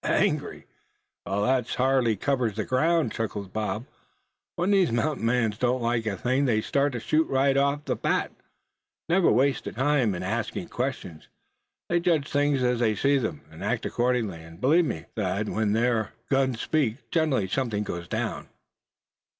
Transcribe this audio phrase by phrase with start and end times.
[0.03, 0.65] "Angry
[1.27, 3.85] well, that hardly covers the ground," chuckled Bob.
[4.55, 7.95] "When these mountain men don't like a thing they start to shooting right off the
[8.03, 8.35] handle.
[9.07, 11.27] Never waste time, suh, in asking questions;
[11.87, 14.41] they judge things as they see them, and act accordingly.
[14.43, 18.49] And believe me, Thad, when their guns speak, generally something goes down."